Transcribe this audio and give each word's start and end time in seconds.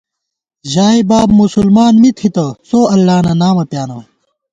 ژائے 0.71 1.01
باب 1.09 1.29
مسلمان 1.41 1.93
می 2.01 2.11
تھِتہ 2.17 2.45
څو 2.67 2.79
اللہ 2.93 3.17
نہ 3.25 3.33
نامہ 3.39 3.65
پیانہ 3.69 3.97